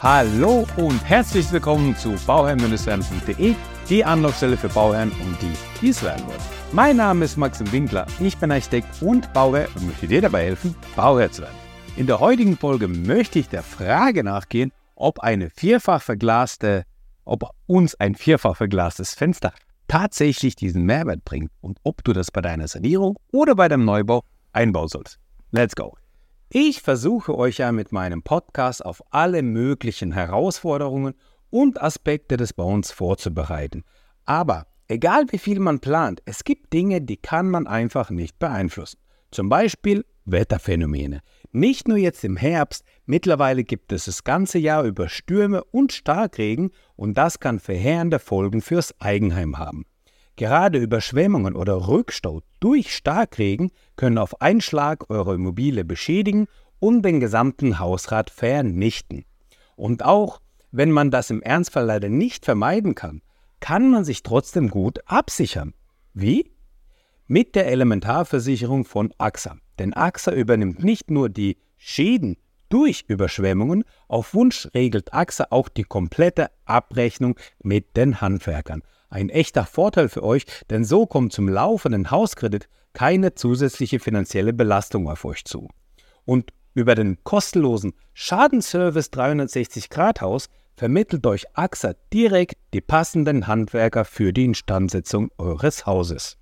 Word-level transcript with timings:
Hallo 0.00 0.64
und 0.76 1.04
herzlich 1.04 1.50
willkommen 1.50 1.96
zu 1.96 2.14
bauherrn-werden.de, 2.24 3.56
die 3.88 4.04
Anlaufstelle 4.04 4.56
für 4.56 4.68
Bauherren 4.68 5.10
und 5.10 5.42
die, 5.42 5.52
die 5.80 5.88
es 5.88 6.04
werden 6.04 6.24
wollen. 6.24 6.38
Mein 6.70 6.98
Name 6.98 7.24
ist 7.24 7.36
Maxim 7.36 7.72
Winkler, 7.72 8.06
ich 8.20 8.36
bin 8.36 8.52
Architekt 8.52 9.02
und 9.02 9.32
Bauherr 9.32 9.66
und 9.74 9.88
möchte 9.88 10.06
dir 10.06 10.20
dabei 10.20 10.44
helfen, 10.44 10.76
Bauherr 10.94 11.32
zu 11.32 11.42
werden. 11.42 11.56
In 11.96 12.06
der 12.06 12.20
heutigen 12.20 12.56
Folge 12.56 12.86
möchte 12.86 13.40
ich 13.40 13.48
der 13.48 13.64
Frage 13.64 14.22
nachgehen, 14.22 14.70
ob 14.94 15.18
eine 15.18 15.50
vierfach 15.50 16.00
verglaste, 16.00 16.84
ob 17.24 17.50
uns 17.66 17.96
ein 17.96 18.14
vierfach 18.14 18.56
verglastes 18.56 19.14
Fenster 19.14 19.52
tatsächlich 19.88 20.54
diesen 20.54 20.84
Mehrwert 20.84 21.24
bringt 21.24 21.50
und 21.60 21.78
ob 21.82 22.04
du 22.04 22.12
das 22.12 22.30
bei 22.30 22.40
deiner 22.40 22.68
Sanierung 22.68 23.18
oder 23.32 23.56
bei 23.56 23.66
deinem 23.66 23.84
Neubau 23.84 24.22
einbauen 24.52 24.86
sollst. 24.86 25.18
Let's 25.50 25.74
go! 25.74 25.96
Ich 26.50 26.80
versuche 26.80 27.36
euch 27.36 27.58
ja 27.58 27.72
mit 27.72 27.92
meinem 27.92 28.22
Podcast 28.22 28.82
auf 28.82 29.02
alle 29.10 29.42
möglichen 29.42 30.12
Herausforderungen 30.12 31.12
und 31.50 31.82
Aspekte 31.82 32.38
des 32.38 32.54
Bauens 32.54 32.90
vorzubereiten. 32.90 33.84
Aber 34.24 34.66
egal 34.86 35.26
wie 35.28 35.36
viel 35.36 35.60
man 35.60 35.80
plant, 35.80 36.22
es 36.24 36.44
gibt 36.44 36.72
Dinge, 36.72 37.02
die 37.02 37.18
kann 37.18 37.50
man 37.50 37.66
einfach 37.66 38.08
nicht 38.08 38.38
beeinflussen. 38.38 38.98
Zum 39.30 39.50
Beispiel 39.50 40.06
Wetterphänomene. 40.24 41.20
Nicht 41.52 41.86
nur 41.86 41.98
jetzt 41.98 42.24
im 42.24 42.38
Herbst, 42.38 42.82
mittlerweile 43.04 43.62
gibt 43.62 43.92
es 43.92 44.06
das 44.06 44.24
ganze 44.24 44.58
Jahr 44.58 44.84
über 44.84 45.10
Stürme 45.10 45.64
und 45.64 45.92
Starkregen 45.92 46.70
und 46.96 47.18
das 47.18 47.40
kann 47.40 47.60
verheerende 47.60 48.18
Folgen 48.18 48.62
fürs 48.62 48.98
Eigenheim 49.02 49.58
haben. 49.58 49.84
Gerade 50.38 50.78
Überschwemmungen 50.78 51.56
oder 51.56 51.88
Rückstau 51.88 52.42
durch 52.60 52.94
Starkregen 52.94 53.72
können 53.96 54.18
auf 54.18 54.40
einen 54.40 54.60
Schlag 54.60 55.10
eure 55.10 55.34
Immobilie 55.34 55.84
beschädigen 55.84 56.46
und 56.78 57.02
den 57.02 57.18
gesamten 57.18 57.80
Hausrat 57.80 58.30
vernichten. 58.30 59.24
Und 59.74 60.04
auch 60.04 60.40
wenn 60.70 60.92
man 60.92 61.10
das 61.10 61.30
im 61.30 61.42
Ernstfall 61.42 61.86
leider 61.86 62.08
nicht 62.08 62.44
vermeiden 62.44 62.94
kann, 62.94 63.20
kann 63.58 63.90
man 63.90 64.04
sich 64.04 64.22
trotzdem 64.22 64.70
gut 64.70 65.00
absichern. 65.06 65.74
Wie? 66.14 66.52
Mit 67.26 67.56
der 67.56 67.66
Elementarversicherung 67.66 68.84
von 68.84 69.12
AXA. 69.18 69.56
Denn 69.80 69.92
AXA 69.92 70.30
übernimmt 70.30 70.84
nicht 70.84 71.10
nur 71.10 71.30
die 71.30 71.56
Schäden 71.76 72.36
durch 72.68 73.04
Überschwemmungen, 73.08 73.82
auf 74.06 74.34
Wunsch 74.34 74.68
regelt 74.72 75.12
AXA 75.12 75.48
auch 75.50 75.68
die 75.68 75.82
komplette 75.82 76.52
Abrechnung 76.64 77.36
mit 77.60 77.96
den 77.96 78.20
Handwerkern. 78.20 78.84
Ein 79.10 79.30
echter 79.30 79.64
Vorteil 79.64 80.08
für 80.08 80.22
euch, 80.22 80.44
denn 80.68 80.84
so 80.84 81.06
kommt 81.06 81.32
zum 81.32 81.48
laufenden 81.48 82.10
Hauskredit 82.10 82.68
keine 82.92 83.34
zusätzliche 83.34 84.00
finanzielle 84.00 84.52
Belastung 84.52 85.08
auf 85.08 85.24
euch 85.24 85.44
zu. 85.44 85.68
Und 86.24 86.52
über 86.74 86.94
den 86.94 87.18
kostenlosen 87.24 87.94
Schadenservice 88.12 89.10
360 89.10 89.88
Grad 89.88 90.20
Haus 90.20 90.48
vermittelt 90.76 91.26
euch 91.26 91.46
AXA 91.54 91.94
direkt 92.12 92.56
die 92.74 92.80
passenden 92.80 93.46
Handwerker 93.46 94.04
für 94.04 94.32
die 94.32 94.44
Instandsetzung 94.44 95.30
eures 95.38 95.86
Hauses. 95.86 96.36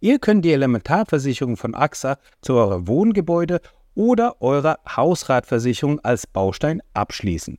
Ihr 0.00 0.18
könnt 0.18 0.44
die 0.44 0.52
Elementarversicherung 0.52 1.56
von 1.56 1.74
AXA 1.74 2.18
zu 2.40 2.54
eurem 2.54 2.88
Wohngebäude 2.88 3.60
oder 3.94 4.40
eurer 4.40 4.78
Hausratversicherung 4.88 6.00
als 6.00 6.26
Baustein 6.26 6.82
abschließen. 6.94 7.58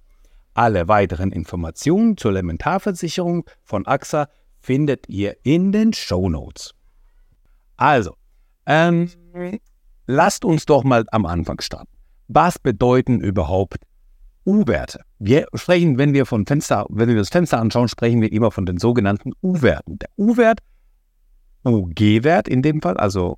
Alle 0.53 0.87
weiteren 0.87 1.31
Informationen 1.31 2.17
zur 2.17 2.31
Elementarversicherung 2.31 3.45
von 3.63 3.85
AXA 3.85 4.27
findet 4.67 5.07
ihr 5.07 5.37
in 5.43 5.71
den 5.71 5.93
Show 5.93 6.27
Notes. 6.27 6.73
Also, 7.77 8.15
ähm, 8.65 9.09
lasst 10.07 10.43
uns 10.43 10.65
doch 10.65 10.83
mal 10.83 11.05
am 11.13 11.25
Anfang 11.25 11.61
starten. 11.61 11.95
Was 12.27 12.59
bedeuten 12.59 13.21
überhaupt 13.21 13.77
U-Werte? 14.45 14.99
Wir 15.19 15.47
sprechen, 15.53 15.97
wenn 15.97 16.13
wir 16.13 16.25
von 16.25 16.45
Fenster, 16.45 16.85
wenn 16.89 17.07
wir 17.07 17.15
das 17.15 17.29
Fenster 17.29 17.59
anschauen, 17.59 17.87
sprechen 17.87 18.21
wir 18.21 18.29
immer 18.29 18.51
von 18.51 18.65
den 18.65 18.77
sogenannten 18.77 19.31
U-Werten. 19.41 19.99
Der 19.99 20.09
U-Wert, 20.17 20.59
UG-Wert 21.63 22.49
in 22.49 22.61
dem 22.61 22.81
Fall, 22.81 22.97
also 22.97 23.37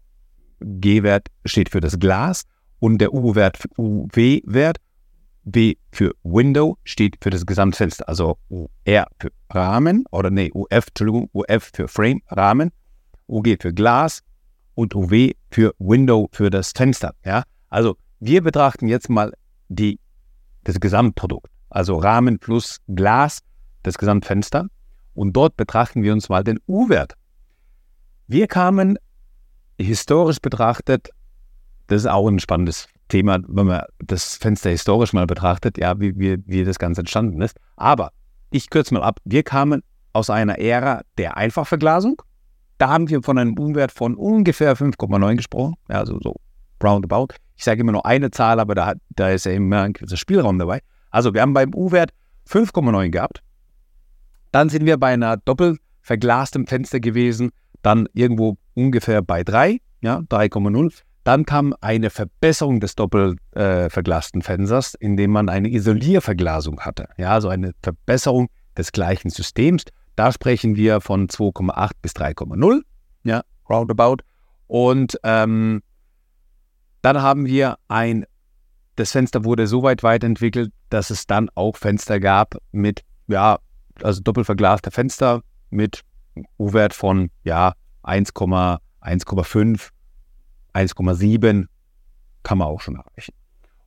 G-Wert 0.61 1.27
steht 1.45 1.69
für 1.69 1.79
das 1.79 1.99
Glas 1.99 2.45
und 2.79 2.97
der 2.97 3.13
U-Wert, 3.13 3.59
UW-Wert 3.77 4.77
W 5.43 5.75
für 5.91 6.13
Window 6.23 6.77
steht 6.83 7.17
für 7.21 7.29
das 7.29 7.45
Gesamtfenster, 7.45 8.07
also 8.07 8.37
UR 8.49 9.07
für 9.19 9.31
Rahmen 9.49 10.05
oder 10.11 10.29
nee, 10.29 10.51
UF, 10.53 10.87
Entschuldigung, 10.87 11.29
UF 11.33 11.71
für 11.73 11.87
Frame, 11.87 12.21
Rahmen, 12.29 12.71
UG 13.27 13.57
für 13.61 13.73
Glas 13.73 14.21
und 14.75 14.95
UW 14.95 15.33
für 15.51 15.73
Window 15.79 16.29
für 16.31 16.49
das 16.49 16.71
Fenster. 16.75 17.13
Ja? 17.25 17.43
Also 17.69 17.97
wir 18.19 18.41
betrachten 18.41 18.87
jetzt 18.87 19.09
mal 19.09 19.33
die, 19.69 19.99
das 20.63 20.79
Gesamtprodukt, 20.79 21.49
also 21.69 21.97
Rahmen 21.97 22.39
plus 22.39 22.77
Glas, 22.87 23.39
das 23.83 23.97
Gesamtfenster 23.97 24.67
und 25.13 25.33
dort 25.33 25.57
betrachten 25.57 26.03
wir 26.03 26.13
uns 26.13 26.29
mal 26.29 26.43
den 26.43 26.59
U-Wert. 26.67 27.13
Wir 28.27 28.47
kamen 28.47 28.97
historisch 29.79 30.39
betrachtet, 30.39 31.09
das 31.87 32.01
ist 32.01 32.07
auch 32.07 32.27
ein 32.27 32.39
spannendes 32.39 32.87
Thema, 33.09 33.39
wenn 33.47 33.67
man 33.67 33.81
das 33.99 34.37
Fenster 34.37 34.69
historisch 34.69 35.13
mal 35.13 35.27
betrachtet, 35.27 35.77
ja, 35.77 35.99
wie, 35.99 36.17
wie, 36.17 36.37
wie 36.45 36.63
das 36.63 36.79
Ganze 36.79 37.01
entstanden 37.01 37.41
ist. 37.41 37.57
Aber 37.75 38.11
ich 38.51 38.69
kürze 38.69 38.93
mal 38.93 39.03
ab. 39.03 39.19
Wir 39.25 39.43
kamen 39.43 39.83
aus 40.13 40.29
einer 40.29 40.57
Ära 40.59 41.01
der 41.17 41.37
Einfachverglasung. 41.37 42.21
Da 42.77 42.89
haben 42.89 43.09
wir 43.09 43.21
von 43.21 43.37
einem 43.37 43.57
Umwert 43.57 43.91
von 43.91 44.15
ungefähr 44.15 44.75
5,9 44.77 45.35
gesprochen, 45.35 45.75
also 45.87 46.19
so 46.21 46.35
roundabout. 46.81 47.35
Ich 47.57 47.65
sage 47.65 47.81
immer 47.81 47.91
nur 47.91 48.05
eine 48.05 48.31
Zahl, 48.31 48.59
aber 48.59 48.73
da, 48.73 48.93
da 49.09 49.29
ist 49.29 49.45
ja 49.45 49.51
immer 49.51 49.81
ein 49.81 49.93
gewisser 49.93 50.15
Spielraum 50.15 50.57
dabei. 50.57 50.79
Also 51.11 51.33
wir 51.33 51.41
haben 51.41 51.53
beim 51.53 51.73
U-Wert 51.73 52.11
5,9 52.47 53.09
gehabt. 53.09 53.43
Dann 54.51 54.69
sind 54.69 54.85
wir 54.85 54.97
bei 54.97 55.13
einer 55.13 55.37
doppelt 55.37 55.79
verglastem 56.01 56.67
Fenster 56.67 56.99
gewesen, 56.99 57.51
dann 57.81 58.07
irgendwo 58.13 58.57
ungefähr 58.73 59.21
bei 59.21 59.43
3, 59.43 59.79
ja, 60.01 60.19
3,0. 60.19 61.01
Dann 61.23 61.45
kam 61.45 61.75
eine 61.81 62.09
Verbesserung 62.09 62.79
des 62.79 62.95
doppelt 62.95 63.39
äh, 63.55 63.89
Fensters, 63.89 64.95
indem 64.95 65.31
man 65.31 65.49
eine 65.49 65.69
Isolierverglasung 65.69 66.79
hatte. 66.81 67.09
Ja, 67.17 67.31
also 67.31 67.49
eine 67.49 67.73
Verbesserung 67.83 68.49
des 68.77 68.91
gleichen 68.91 69.29
Systems. 69.29 69.83
Da 70.15 70.31
sprechen 70.31 70.75
wir 70.75 71.01
von 71.01 71.27
2,8 71.27 71.91
bis 72.01 72.13
3,0, 72.13 72.81
ja, 73.23 73.41
roundabout. 73.69 74.17
Und 74.67 75.19
ähm, 75.23 75.81
dann 77.01 77.21
haben 77.21 77.45
wir 77.45 77.77
ein, 77.87 78.25
das 78.95 79.11
Fenster 79.11 79.45
wurde 79.45 79.67
so 79.67 79.83
weit 79.83 80.03
weiterentwickelt, 80.03 80.71
dass 80.89 81.09
es 81.09 81.27
dann 81.27 81.49
auch 81.55 81.77
Fenster 81.77 82.19
gab 82.19 82.57
mit, 82.71 83.01
ja, 83.27 83.59
also 84.01 84.21
doppelt 84.21 84.45
verglaste 84.45 84.91
Fenster 84.91 85.41
mit 85.69 86.01
U-Wert 86.57 86.93
von, 86.93 87.29
ja, 87.43 87.73
1,1,5 88.03 89.89
1,7 90.79 91.65
kann 92.43 92.57
man 92.57 92.67
auch 92.67 92.81
schon 92.81 92.95
erreichen. 92.95 93.33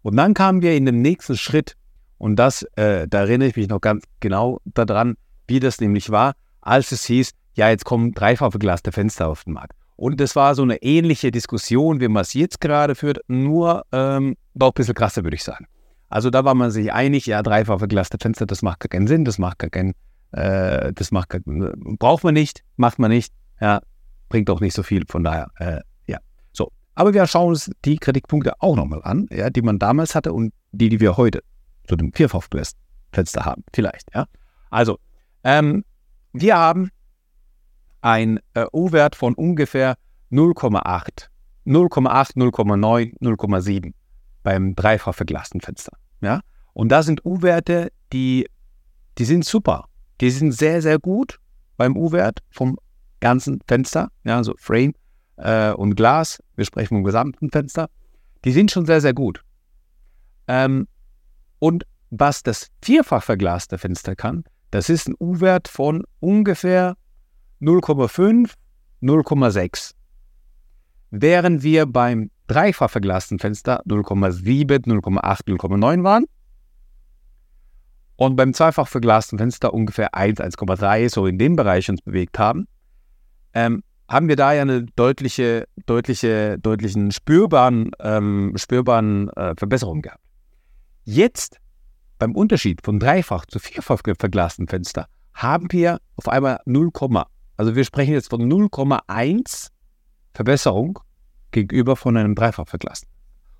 Und 0.02 0.16
dann 0.16 0.34
kamen 0.34 0.62
wir 0.62 0.76
in 0.76 0.84
den 0.84 1.00
nächsten 1.00 1.36
Schritt 1.36 1.76
und 2.18 2.36
das, 2.36 2.62
äh, 2.76 3.08
da 3.08 3.20
erinnere 3.20 3.48
ich 3.48 3.56
mich 3.56 3.68
noch 3.68 3.80
ganz 3.80 4.04
genau 4.20 4.60
daran, 4.64 5.16
wie 5.46 5.60
das 5.60 5.80
nämlich 5.80 6.10
war, 6.10 6.34
als 6.60 6.92
es 6.92 7.04
hieß, 7.04 7.30
ja, 7.54 7.68
jetzt 7.68 7.84
kommen 7.84 8.12
dreifach 8.12 8.50
verglaste 8.50 8.92
Fenster 8.92 9.28
auf 9.28 9.44
den 9.44 9.54
Markt. 9.54 9.74
Und 9.96 10.20
das 10.20 10.34
war 10.36 10.54
so 10.54 10.62
eine 10.62 10.82
ähnliche 10.82 11.30
Diskussion, 11.30 12.00
wie 12.00 12.08
man 12.08 12.22
es 12.22 12.34
jetzt 12.34 12.60
gerade 12.60 12.94
führt, 12.94 13.20
nur 13.28 13.84
ähm, 13.92 14.36
doch 14.54 14.68
ein 14.68 14.74
bisschen 14.74 14.94
krasser, 14.94 15.22
würde 15.22 15.36
ich 15.36 15.44
sagen. 15.44 15.66
Also 16.08 16.30
da 16.30 16.44
war 16.44 16.54
man 16.54 16.70
sich 16.70 16.92
einig, 16.92 17.26
ja, 17.26 17.42
dreifach 17.42 17.78
verglaste 17.78 18.18
Fenster, 18.20 18.46
das 18.46 18.62
macht 18.62 18.80
gar 18.80 18.88
keinen 18.88 19.06
Sinn, 19.06 19.24
das 19.24 19.38
macht 19.38 19.58
gar 19.58 19.70
keinen, 19.70 19.94
äh, 20.32 20.92
das 20.92 21.10
macht 21.10 21.30
gar, 21.30 21.40
braucht 21.44 22.24
man 22.24 22.34
nicht, 22.34 22.64
macht 22.76 22.98
man 22.98 23.10
nicht, 23.10 23.32
ja, 23.60 23.80
bringt 24.28 24.50
auch 24.50 24.60
nicht 24.60 24.74
so 24.74 24.82
viel, 24.82 25.04
von 25.08 25.24
daher 25.24 25.50
äh, 25.56 25.80
aber 26.94 27.14
wir 27.14 27.26
schauen 27.26 27.50
uns 27.50 27.70
die 27.84 27.96
Kritikpunkte 27.96 28.54
auch 28.60 28.76
nochmal 28.76 29.02
an, 29.04 29.26
ja, 29.30 29.50
die 29.50 29.62
man 29.62 29.78
damals 29.78 30.14
hatte 30.14 30.32
und 30.32 30.52
die, 30.72 30.88
die 30.88 31.00
wir 31.00 31.16
heute 31.16 31.42
zu 31.88 31.96
dem 31.96 32.12
Vierfachfenster 32.12 33.44
haben. 33.44 33.64
Vielleicht, 33.72 34.14
ja. 34.14 34.26
Also, 34.70 34.98
ähm, 35.44 35.84
wir 36.32 36.56
haben 36.56 36.90
ein 38.00 38.40
äh, 38.54 38.66
U-Wert 38.72 39.16
von 39.16 39.34
ungefähr 39.34 39.96
0,8. 40.30 41.28
0,8, 41.66 42.36
0,9, 42.36 43.18
0,7 43.20 43.92
beim 44.42 44.74
dreifach 44.74 45.14
verglasten 45.14 45.60
Fenster. 45.60 45.92
Ja? 46.20 46.40
Und 46.72 46.88
da 46.88 47.02
sind 47.02 47.24
U-Werte, 47.24 47.92
die, 48.12 48.48
die 49.18 49.24
sind 49.24 49.44
super. 49.44 49.86
Die 50.20 50.30
sind 50.30 50.52
sehr, 50.52 50.82
sehr 50.82 50.98
gut 50.98 51.38
beim 51.76 51.96
U-Wert 51.96 52.40
vom 52.50 52.78
ganzen 53.20 53.60
Fenster, 53.66 54.08
ja, 54.24 54.36
also 54.36 54.54
Frame 54.58 54.94
äh, 55.36 55.72
und 55.72 55.94
Glas, 55.94 56.42
wir 56.56 56.64
sprechen 56.64 56.96
vom 56.96 57.04
gesamten 57.04 57.50
Fenster, 57.50 57.88
die 58.44 58.52
sind 58.52 58.70
schon 58.70 58.86
sehr, 58.86 59.00
sehr 59.00 59.14
gut. 59.14 59.42
Ähm, 60.48 60.88
und 61.58 61.84
was 62.10 62.42
das 62.42 62.70
vierfach 62.82 63.22
verglaste 63.22 63.78
Fenster 63.78 64.16
kann, 64.16 64.44
das 64.70 64.88
ist 64.88 65.08
ein 65.08 65.14
U-Wert 65.20 65.68
von 65.68 66.04
ungefähr 66.20 66.96
0,5, 67.60 68.52
0,6. 69.02 69.92
Während 71.10 71.62
wir 71.62 71.86
beim 71.86 72.30
dreifach 72.46 72.90
verglasten 72.90 73.38
Fenster 73.38 73.82
0,7, 73.86 74.86
0,8, 74.86 75.46
0,9 75.46 76.04
waren. 76.04 76.24
und 78.16 78.36
beim 78.36 78.54
zweifach 78.54 78.86
verglasten 78.86 79.38
Fenster 79.38 79.74
ungefähr 79.74 80.14
1, 80.14 80.38
1,3, 80.38 81.08
so 81.08 81.26
in 81.26 81.38
dem 81.38 81.56
Bereich 81.56 81.88
uns 81.90 82.02
bewegt 82.02 82.38
haben, 82.38 82.68
ähm, 83.52 83.82
haben 84.12 84.28
wir 84.28 84.36
da 84.36 84.52
ja 84.52 84.60
eine 84.60 84.84
deutliche, 84.84 85.66
deutliche, 85.86 86.58
deutlichen 86.58 87.12
spürbaren, 87.12 87.92
ähm, 87.98 88.52
spürbaren 88.56 89.30
äh, 89.30 89.54
Verbesserung 89.56 90.02
gehabt. 90.02 90.22
Jetzt 91.04 91.58
beim 92.18 92.36
Unterschied 92.36 92.82
von 92.84 93.00
dreifach 93.00 93.46
zu 93.46 93.58
vierfach 93.58 94.02
verglasten 94.04 94.68
Fenster 94.68 95.06
haben 95.32 95.72
wir 95.72 95.98
auf 96.16 96.28
einmal 96.28 96.60
0, 96.66 96.90
also 97.56 97.74
wir 97.74 97.84
sprechen 97.84 98.12
jetzt 98.12 98.28
von 98.28 98.42
0,1 98.42 99.70
Verbesserung 100.34 100.98
gegenüber 101.50 101.96
von 101.96 102.16
einem 102.18 102.34
dreifach 102.34 102.68
verglasten. 102.68 103.08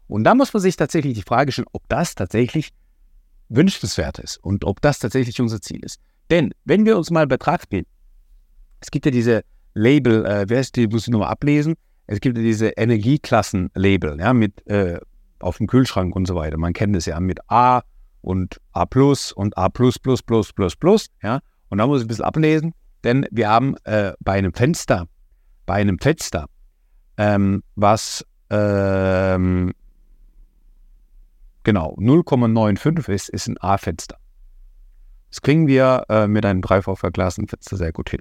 Und 0.07 0.25
da 0.25 0.35
muss 0.35 0.53
man 0.53 0.61
sich 0.61 0.77
tatsächlich 0.77 1.15
die 1.15 1.23
Frage 1.23 1.51
stellen, 1.51 1.69
ob 1.73 1.89
das 1.89 2.15
tatsächlich 2.15 2.69
wünschenswert 3.49 4.19
ist 4.19 4.37
und 4.37 4.67
ob 4.67 4.83
das 4.83 4.99
tatsächlich 4.99 5.41
unser 5.41 5.63
Ziel 5.63 5.83
ist. 5.83 5.99
Denn 6.31 6.53
wenn 6.67 6.85
wir 6.85 6.99
uns 6.99 7.11
mal 7.11 7.27
betrachten, 7.27 7.87
es 8.81 8.91
gibt 8.91 9.07
ja 9.07 9.11
diese 9.11 9.45
Label, 9.75 10.25
äh, 10.27 10.45
wer 10.49 10.61
ist 10.61 10.77
die, 10.77 10.87
muss 10.87 11.03
ich 11.03 11.09
nochmal 11.09 11.31
ablesen, 11.31 11.75
es 12.07 12.21
gibt 12.21 12.37
ja 12.37 12.43
diese 12.43 12.69
Energieklassen-Label, 12.69 14.19
ja, 14.21 14.33
mit 14.33 14.67
äh, 14.67 15.01
auf 15.39 15.59
dem 15.59 15.67
Kühlschrank 15.67 16.15
und 16.15 16.27
so 16.27 16.35
weiter. 16.35 16.59
Man 16.59 16.73
kennt 16.73 16.97
es 16.97 17.07
ja 17.07 17.19
mit 17.21 17.39
A 17.51 17.83
und 18.21 18.61
A 18.73 18.87
plus 18.87 19.33
und 19.33 19.57
A 19.57 19.69
plus 19.69 19.99
plus 19.99 20.23
plus 20.23 20.53
plus 20.53 20.77
plus, 20.77 21.07
ja. 21.23 21.41
Und 21.69 21.79
da 21.79 21.87
muss 21.87 22.01
ich 22.01 22.05
ein 22.05 22.09
bisschen 22.09 22.25
ablesen, 22.25 22.75
denn 23.03 23.27
wir 23.31 23.49
haben 23.49 23.77
äh, 23.85 24.13
bei 24.21 24.33
einem 24.33 24.53
Fenster, 24.53 25.07
bei 25.65 25.75
einem 25.75 25.99
Fenster, 25.99 26.47
ähm, 27.17 27.63
was 27.77 28.25
ähm, 28.51 29.73
genau 31.63 31.97
0,95 31.99 33.09
ist, 33.09 33.29
ist 33.31 33.49
ein 33.49 33.59
A-Fenster. 33.59 34.19
Das 35.31 35.41
kriegen 35.41 35.67
wir 35.67 36.05
äh, 36.11 36.27
mit 36.29 36.45
einem 36.45 36.61
dreifach 36.61 36.99
verglasten 36.99 37.49
Fenster 37.49 37.79
sehr 37.79 37.93
gut 37.93 38.11
hin. 38.11 38.21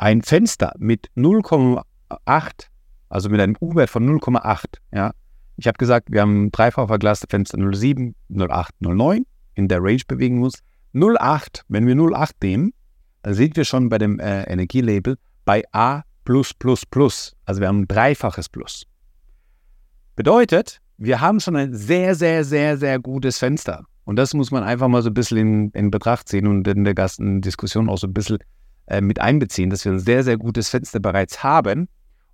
Ein 0.00 0.22
Fenster 0.22 0.72
mit 0.78 1.10
0,8, 1.14 1.82
also 3.10 3.28
mit 3.28 3.38
einem 3.38 3.54
U-Wert 3.60 3.90
von 3.90 4.18
0,8, 4.18 4.78
ja. 4.94 5.10
Ich 5.58 5.66
habe 5.66 5.76
gesagt, 5.76 6.10
wir 6.10 6.22
haben 6.22 6.50
dreifach 6.50 6.86
verglaste 6.86 7.26
Fenster 7.28 7.58
07, 7.58 8.14
08, 8.34 8.80
09 8.80 9.26
in 9.56 9.68
der 9.68 9.82
Range 9.82 10.00
bewegen 10.08 10.38
muss. 10.38 10.54
08, 10.94 11.66
wenn 11.68 11.86
wir 11.86 11.94
08 11.94 12.42
nehmen, 12.42 12.72
dann 13.20 13.34
sind 13.34 13.58
wir 13.58 13.66
schon 13.66 13.90
bei 13.90 13.98
dem 13.98 14.18
äh, 14.20 14.44
Energielabel 14.44 15.18
bei 15.44 15.64
A. 15.72 16.00
Also 16.24 17.60
wir 17.60 17.68
haben 17.68 17.80
ein 17.80 17.88
dreifaches 17.88 18.48
Plus. 18.48 18.86
Bedeutet, 20.16 20.80
wir 20.96 21.20
haben 21.20 21.40
schon 21.40 21.56
ein 21.56 21.74
sehr, 21.74 22.14
sehr, 22.14 22.44
sehr, 22.44 22.78
sehr 22.78 23.00
gutes 23.00 23.36
Fenster. 23.36 23.84
Und 24.04 24.16
das 24.16 24.32
muss 24.32 24.50
man 24.50 24.62
einfach 24.62 24.88
mal 24.88 25.02
so 25.02 25.10
ein 25.10 25.14
bisschen 25.14 25.36
in, 25.36 25.70
in 25.72 25.90
Betracht 25.90 26.26
ziehen 26.28 26.46
und 26.46 26.66
in 26.66 26.84
der 26.84 26.94
ganzen 26.94 27.42
Diskussion 27.42 27.90
auch 27.90 27.98
so 27.98 28.06
ein 28.06 28.14
bisschen 28.14 28.38
äh, 28.90 29.00
mit 29.00 29.20
einbeziehen, 29.20 29.70
dass 29.70 29.84
wir 29.84 29.92
ein 29.92 30.00
sehr, 30.00 30.24
sehr 30.24 30.36
gutes 30.36 30.68
Fenster 30.68 31.00
bereits 31.00 31.42
haben. 31.42 31.88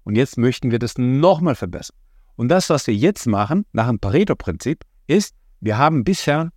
Und 0.05 0.17
jetzt 0.17 0.39
möchten 0.39 0.71
wir 0.71 0.79
das 0.79 0.97
nochmal 0.97 1.55
verbessern. 1.55 1.97
Und 2.37 2.49
das, 2.49 2.71
was 2.71 2.87
wir 2.87 2.95
jetzt 2.95 3.27
machen, 3.27 3.67
nach 3.73 3.89
dem 3.89 3.99
Pareto-Prinzip, 3.99 4.83
ist, 5.07 5.35
wir 5.61 5.79
haben 5.79 6.03
bisher 6.03 6.51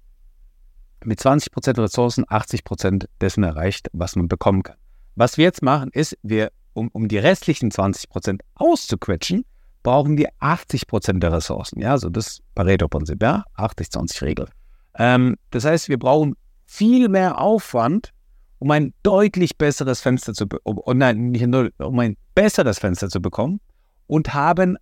mit 1.04 1.20
20% 1.20 1.82
Ressourcen 1.82 2.26
80% 2.26 3.06
dessen 3.22 3.44
erreicht, 3.44 3.90
was 3.94 4.16
man 4.16 4.28
bekommen 4.28 4.64
kann. 4.64 4.78
Was 5.16 5.38
wir 5.38 5.46
jetzt 5.46 5.62
machen, 5.62 5.90
ist, 5.94 6.18
wir, 6.24 6.52
um, 6.74 6.90
um 6.94 7.08
die 7.08 7.18
restlichen 7.18 7.72
20% 7.72 8.40
auszuquetschen, 8.56 9.46
brauchen 9.84 10.18
wir 10.18 10.30
80 10.40 10.88
Prozent 10.88 11.24
der 11.24 11.34
Ressourcen. 11.34 11.82
Ja, 11.82 11.92
also 11.92 12.10
das 12.10 12.40
Pareto-Prinzip, 12.56 13.22
ja, 13.22 13.44
80-20-Regel. 13.58 14.48
Ähm, 14.96 15.36
das 15.52 15.66
heißt, 15.66 15.90
wir 15.90 16.00
brauchen 16.00 16.36
viel 16.66 17.10
mehr 17.10 17.40
Aufwand, 17.40 18.12
um 18.60 18.72
ein 18.72 18.94
deutlich 19.04 19.58
besseres 19.58 20.02
Fenster 20.02 20.34
zu 20.34 20.46
um, 20.64 20.98
nein, 20.98 21.32
nicht 21.32 21.48
nur, 21.48 21.70
um 21.80 22.00
ein 22.00 22.18
besseres 22.36 22.80
Fenster 22.80 23.10
zu 23.10 23.22
bekommen 23.22 23.60
und 24.08 24.34
haben 24.34 24.78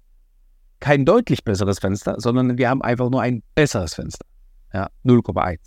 kein 0.79 1.05
deutlich 1.05 1.43
besseres 1.43 1.79
Fenster, 1.79 2.15
sondern 2.19 2.57
wir 2.57 2.69
haben 2.69 2.81
einfach 2.81 3.09
nur 3.09 3.21
ein 3.21 3.41
besseres 3.55 3.95
Fenster. 3.95 4.25
Ja, 4.73 4.89
0,1. 5.05 5.59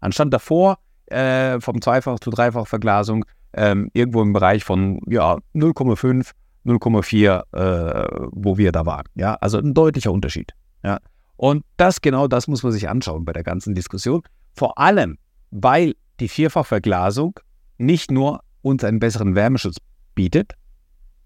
Anstatt 0.00 0.32
davor 0.32 0.78
äh, 1.06 1.60
vom 1.60 1.80
Zweifach- 1.80 2.20
zu 2.20 2.30
Dreifach-Verglasung 2.30 3.24
ähm, 3.54 3.90
irgendwo 3.94 4.22
im 4.22 4.32
Bereich 4.32 4.64
von 4.64 5.00
ja, 5.06 5.38
0,5 5.54 6.32
0,4, 6.66 7.44
äh, 7.52 8.28
wo 8.32 8.58
wir 8.58 8.72
da 8.72 8.84
waren. 8.84 9.06
Ja, 9.14 9.34
also 9.34 9.58
ein 9.58 9.74
deutlicher 9.74 10.12
Unterschied. 10.12 10.52
Ja, 10.82 10.98
und 11.36 11.64
das 11.76 12.00
genau 12.00 12.28
das 12.28 12.46
muss 12.46 12.62
man 12.62 12.72
sich 12.72 12.88
anschauen 12.88 13.24
bei 13.24 13.32
der 13.32 13.44
ganzen 13.44 13.74
Diskussion. 13.74 14.22
Vor 14.54 14.78
allem, 14.78 15.18
weil 15.50 15.94
die 16.20 16.28
Vierfachverglasung 16.28 17.38
nicht 17.78 18.10
nur 18.10 18.40
uns 18.62 18.84
einen 18.84 18.98
besseren 18.98 19.34
Wärmeschutz 19.34 19.76
bietet 20.14 20.54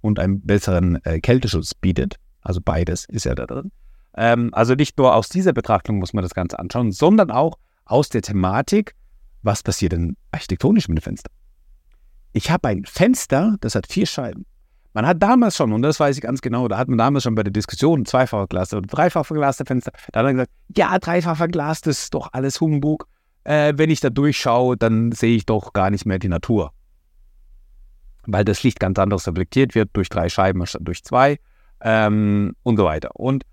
und 0.01 0.19
einen 0.19 0.41
besseren 0.43 1.05
äh, 1.05 1.21
Kälteschutz 1.21 1.75
bietet, 1.75 2.17
also 2.43 2.61
beides 2.63 3.07
ist 3.07 3.25
ja 3.25 3.35
da 3.35 3.47
drin. 3.47 3.73
Ähm, 4.15 4.51
also 4.53 4.75
nicht 4.75 4.99
nur 4.99 5.15
aus 5.15 5.29
dieser 5.29 5.53
Betrachtung 5.53 5.99
muss 5.99 6.13
man 6.13 6.23
das 6.23 6.35
Ganze 6.35 6.59
anschauen, 6.59 6.93
sondern 6.93 7.31
auch 7.31 7.59
aus 7.85 8.09
der 8.09 8.23
Thematik, 8.23 8.95
was 9.43 9.63
passiert 9.63 9.93
denn 9.93 10.17
architektonisch 10.31 10.89
mit 10.89 10.99
dem 10.99 11.03
Fenster. 11.03 11.31
Ich 12.33 12.51
habe 12.51 12.69
ein 12.69 12.85
Fenster, 12.85 13.57
das 13.61 13.75
hat 13.75 13.87
vier 13.87 14.07
Scheiben. 14.07 14.47
Man 14.95 15.07
hat 15.07 15.23
damals 15.23 15.57
schon, 15.57 15.73
und 15.73 15.83
das 15.83 15.99
weiß 15.99 16.17
ich 16.17 16.23
ganz 16.23 16.43
genau, 16.43 16.69
da 16.69 16.77
hat 16.77 16.89
man 16.89 16.99
damals 16.99 17.25
schon 17.25 17.35
bei 17.35 17.43
der 17.43 17.53
Diskussion 17.53 18.05
zweifach 18.05 18.41
verglaste 18.41 18.77
oder 18.77 18.87
dreifach 18.87 19.25
verglaste 19.25 19.65
Fenster, 19.65 19.93
da 20.13 20.21
hat 20.21 20.27
man 20.27 20.35
gesagt, 20.35 20.53
ja, 20.77 20.99
dreifach 20.99 21.37
verglast 21.37 21.87
ist 21.87 22.13
doch 22.13 22.29
alles 22.33 22.61
Humbug. 22.61 23.09
Äh, 23.45 23.75
wenn 23.77 23.91
ich 23.91 24.01
da 24.01 24.11
durchschaue, 24.11 24.77
dann 24.77 25.13
sehe 25.13 25.37
ich 25.37 25.47
doch 25.47 25.73
gar 25.73 25.91
nicht 25.91 26.07
mehr 26.07 26.19
die 26.19 26.29
Natur. 26.29 26.73
Weil 28.27 28.45
das 28.45 28.63
Licht 28.63 28.79
ganz 28.79 28.99
anders 28.99 29.27
reflektiert 29.27 29.75
wird 29.75 29.91
durch 29.95 30.09
drei 30.09 30.29
Scheiben 30.29 30.61
anstatt 30.61 30.83
durch 30.85 31.03
zwei 31.05 31.39
ähm, 31.81 32.55
und 32.63 32.77
so 32.77 32.85
weiter. 32.85 33.11
Und 33.15 33.45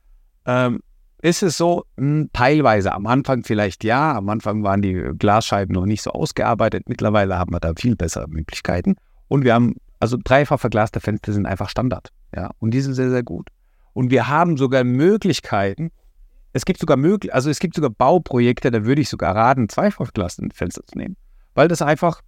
ähm, 0.45 0.81
ist 1.21 1.43
es 1.43 1.57
so, 1.57 1.85
mh, 1.95 2.05
hm, 2.05 2.29
teilweise 2.33 2.93
am 2.93 3.07
Anfang 3.07 3.43
vielleicht 3.43 3.83
ja, 3.83 4.15
am 4.15 4.29
Anfang 4.29 4.63
waren 4.63 4.81
die 4.81 4.93
Glasscheiben 5.17 5.73
noch 5.73 5.85
nicht 5.85 6.01
so 6.01 6.11
ausgearbeitet, 6.11 6.87
mittlerweile 6.87 7.37
haben 7.37 7.53
wir 7.53 7.59
da 7.59 7.73
viel 7.75 7.95
bessere 7.95 8.27
Möglichkeiten. 8.27 8.95
Und 9.27 9.43
wir 9.43 9.53
haben 9.53 9.75
also 9.99 10.17
dreifach 10.23 10.59
verglaste 10.59 10.99
Fenster 10.99 11.33
sind 11.33 11.45
einfach 11.45 11.69
Standard. 11.69 12.09
Ja, 12.35 12.51
und 12.59 12.71
die 12.71 12.81
sind 12.81 12.93
sehr, 12.93 13.09
sehr 13.09 13.23
gut. 13.23 13.49
Und 13.93 14.11
wir 14.11 14.27
haben 14.27 14.57
sogar 14.57 14.83
Möglichkeiten, 14.83 15.91
es 16.53 16.65
gibt 16.65 16.79
sogar 16.79 16.97
möglich, 16.97 17.33
also 17.33 17.49
es 17.49 17.59
gibt 17.59 17.75
sogar 17.75 17.91
Bauprojekte, 17.91 18.71
da 18.71 18.85
würde 18.85 19.01
ich 19.01 19.09
sogar 19.09 19.35
raten, 19.35 19.69
zweifach 19.69 20.05
verglaste 20.05 20.47
Fenster 20.53 20.85
zu 20.85 20.97
nehmen, 20.97 21.15
weil 21.53 21.67
das 21.67 21.81
einfach 21.81 22.21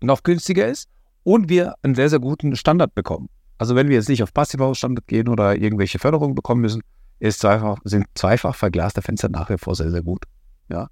noch 0.00 0.22
günstiger 0.22 0.68
ist 0.68 0.88
und 1.22 1.48
wir 1.48 1.74
einen 1.82 1.94
sehr, 1.94 2.10
sehr 2.10 2.20
guten 2.20 2.54
Standard 2.56 2.94
bekommen. 2.94 3.28
Also 3.58 3.74
wenn 3.74 3.88
wir 3.88 3.96
jetzt 3.96 4.08
nicht 4.08 4.22
auf 4.22 4.32
Passivhausstandard 4.32 5.06
gehen 5.06 5.28
oder 5.28 5.56
irgendwelche 5.56 5.98
Förderungen 5.98 6.34
bekommen 6.34 6.60
müssen, 6.60 6.82
ist 7.18 7.40
zweifach, 7.40 7.78
sind 7.84 8.06
zweifach 8.14 8.54
verglaste 8.54 9.02
Fenster 9.02 9.28
nach 9.28 9.48
wie 9.48 9.58
vor 9.58 9.74
sehr, 9.74 9.90
sehr 9.90 10.02
gut. 10.02 10.24
Ja. 10.68 10.88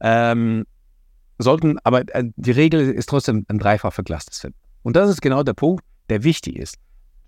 Ähm, 0.00 0.64
sollten, 1.38 1.78
aber 1.84 2.02
äh, 2.14 2.24
die 2.36 2.50
Regel 2.50 2.90
ist 2.90 3.08
trotzdem 3.08 3.44
ein 3.48 3.58
dreifach 3.58 3.92
verglastes 3.92 4.40
Fenster. 4.40 4.60
Und 4.82 4.96
das 4.96 5.10
ist 5.10 5.20
genau 5.20 5.42
der 5.42 5.54
Punkt, 5.54 5.84
der 6.08 6.24
wichtig 6.24 6.56
ist. 6.56 6.76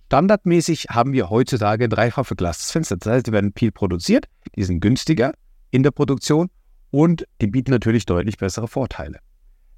Standardmäßig 0.08 0.86
haben 0.88 1.12
wir 1.12 1.28
heutzutage 1.28 1.86
dreifach 1.86 2.24
verglastes 2.24 2.70
Fenster. 2.70 2.96
Das 2.96 3.12
heißt, 3.12 3.26
die 3.26 3.32
werden 3.32 3.52
viel 3.54 3.70
produziert, 3.70 4.26
die 4.56 4.64
sind 4.64 4.80
günstiger 4.80 5.34
in 5.70 5.82
der 5.82 5.90
Produktion 5.90 6.48
und 6.90 7.26
die 7.42 7.46
bieten 7.46 7.72
natürlich 7.72 8.06
deutlich 8.06 8.38
bessere 8.38 8.68
Vorteile. 8.68 9.18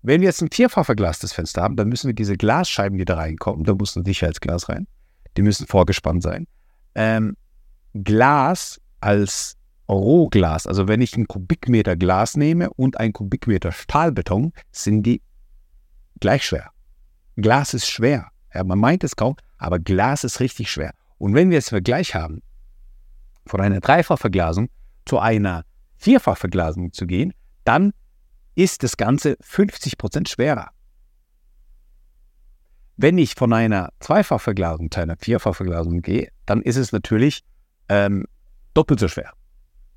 Wenn 0.02 0.20
wir 0.20 0.28
jetzt 0.28 0.40
ein 0.40 0.52
vierfach 0.52 0.86
verglastes 0.86 1.32
Fenster 1.32 1.62
haben, 1.62 1.74
dann 1.74 1.88
müssen 1.88 2.06
wir 2.06 2.14
diese 2.14 2.36
Glasscheiben, 2.36 2.96
die 2.96 3.04
da 3.04 3.16
reinkommen, 3.16 3.64
da 3.64 3.74
muss 3.74 3.96
ein 3.96 4.04
Sicherheitsglas 4.04 4.68
rein, 4.68 4.86
die 5.36 5.42
müssen 5.42 5.66
vorgespannt 5.66 6.22
sein. 6.22 6.46
Ähm, 6.94 7.36
Glas 7.92 8.80
als 9.00 9.56
Rohglas, 9.88 10.68
also 10.68 10.86
wenn 10.86 11.00
ich 11.00 11.16
einen 11.16 11.26
Kubikmeter 11.26 11.96
Glas 11.96 12.36
nehme 12.36 12.70
und 12.70 13.00
einen 13.00 13.12
Kubikmeter 13.12 13.72
Stahlbeton, 13.72 14.52
sind 14.70 15.02
die 15.02 15.22
gleich 16.20 16.46
schwer. 16.46 16.70
Glas 17.34 17.74
ist 17.74 17.88
schwer. 17.88 18.28
Ja, 18.54 18.62
man 18.62 18.78
meint 18.78 19.02
es 19.02 19.16
kaum, 19.16 19.34
aber 19.60 19.78
Glas 19.78 20.24
ist 20.24 20.40
richtig 20.40 20.70
schwer. 20.70 20.94
Und 21.18 21.34
wenn 21.34 21.50
wir 21.50 21.58
jetzt 21.58 21.68
Vergleich 21.68 22.14
haben, 22.14 22.42
von 23.46 23.60
einer 23.60 23.80
Dreifachverglasung 23.80 24.68
zu 25.04 25.18
einer 25.18 25.64
Vierfachverglasung 25.96 26.92
zu 26.92 27.06
gehen, 27.06 27.34
dann 27.64 27.92
ist 28.54 28.82
das 28.82 28.96
Ganze 28.96 29.34
50% 29.34 30.28
schwerer. 30.28 30.70
Wenn 32.96 33.18
ich 33.18 33.34
von 33.34 33.52
einer 33.52 33.90
Zweifachverglasung 34.00 34.90
zu 34.90 35.00
einer 35.00 35.16
Vierfachverglasung 35.16 36.02
gehe, 36.02 36.28
dann 36.46 36.62
ist 36.62 36.76
es 36.76 36.92
natürlich 36.92 37.42
ähm, 37.88 38.26
doppelt 38.74 39.00
so 39.00 39.08
schwer. 39.08 39.32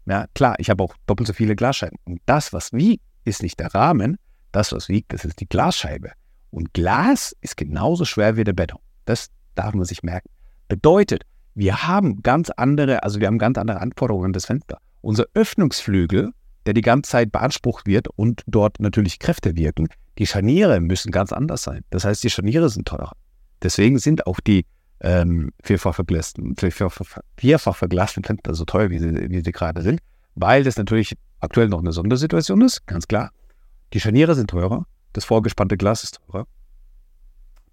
Ja, 0.06 0.26
klar, 0.36 0.56
ich 0.60 0.70
habe 0.70 0.84
auch 0.84 0.96
doppelt 1.06 1.28
so 1.28 1.34
viele 1.34 1.56
Glasscheiben. 1.56 1.98
Und 2.04 2.22
das, 2.26 2.52
was 2.52 2.74
wiegt, 2.74 3.04
ist 3.24 3.42
nicht 3.42 3.60
der 3.60 3.74
Rahmen. 3.74 4.18
Das, 4.52 4.74
was 4.74 4.90
wiegt, 4.90 5.14
das 5.14 5.26
ist 5.26 5.40
die 5.40 5.48
Glasscheibe. 5.48 6.12
Und 6.50 6.74
Glas 6.74 7.36
ist 7.42 7.58
genauso 7.58 8.06
schwer 8.06 8.36
wie 8.36 8.44
der 8.44 8.54
Beton. 8.54 8.80
Das 9.06 9.30
darf 9.56 9.74
man 9.74 9.86
sich 9.86 10.04
merken. 10.04 10.30
Bedeutet, 10.68 11.24
wir 11.56 11.88
haben 11.88 12.22
ganz 12.24 12.50
andere, 12.50 13.04
also 13.04 13.20
wir 13.20 13.28
haben 13.28 13.38
ganz 13.38 13.58
andere 13.58 13.80
Anforderungen 13.80 14.28
an 14.28 14.34
das 14.34 14.46
Fenster. 14.46 14.78
Unser 15.02 15.26
Öffnungsflügel 15.34 16.32
der 16.66 16.74
die 16.74 16.82
ganze 16.82 17.12
Zeit 17.12 17.32
beansprucht 17.32 17.86
wird 17.88 18.08
und 18.08 18.44
dort 18.48 18.80
natürlich 18.80 19.20
Kräfte 19.20 19.56
wirken. 19.56 19.88
Die 20.18 20.28
Scharniere 20.28 20.80
müssen 20.80 21.12
ganz 21.12 21.34
anders 21.34 21.64
sein. 21.64 21.84
Das 21.90 22.06
heißt, 22.06 22.24
die 22.24 22.30
Scharniere 22.30 22.70
sind 22.70 22.88
teurer. 22.88 23.14
Deswegen 23.62 23.98
sind 24.00 24.28
auch 24.28 24.40
die 24.40 24.66
ähm, 25.02 25.52
vierfach 25.64 25.96
verglasten, 25.96 26.56
vierfach, 26.56 27.76
verglasten 27.76 28.24
Fenster 28.24 28.54
so 28.54 28.66
teuer, 28.66 28.90
wie 28.90 29.00
sie, 29.00 29.30
wie 29.30 29.42
sie 29.44 29.52
gerade 29.52 29.82
sind, 29.82 30.00
weil 30.36 30.64
das 30.64 30.78
natürlich 30.78 31.16
aktuell 31.40 31.68
noch 31.68 31.80
eine 31.80 31.92
Sondersituation 31.92 32.62
ist, 32.62 32.86
ganz 32.88 33.08
klar. 33.08 33.32
Die 33.94 34.00
Scharniere 34.00 34.36
sind 34.36 34.50
teurer, 34.50 34.86
das 35.12 35.26
vorgespannte 35.26 35.78
Glas 35.78 36.04
ist 36.04 36.20
teurer. 36.26 36.48